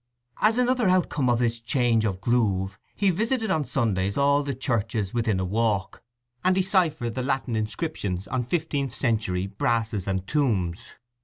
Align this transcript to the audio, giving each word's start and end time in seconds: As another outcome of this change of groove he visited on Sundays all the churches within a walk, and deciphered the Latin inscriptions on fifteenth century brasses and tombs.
As 0.41 0.57
another 0.57 0.89
outcome 0.89 1.29
of 1.29 1.37
this 1.37 1.59
change 1.59 2.05
of 2.05 2.19
groove 2.21 2.79
he 2.95 3.11
visited 3.11 3.51
on 3.51 3.63
Sundays 3.63 4.17
all 4.17 4.41
the 4.41 4.55
churches 4.55 5.13
within 5.13 5.39
a 5.39 5.45
walk, 5.45 6.01
and 6.43 6.55
deciphered 6.55 7.13
the 7.13 7.21
Latin 7.21 7.55
inscriptions 7.55 8.27
on 8.27 8.43
fifteenth 8.43 8.95
century 8.95 9.45
brasses 9.45 10.07
and 10.07 10.25
tombs. 10.25 10.95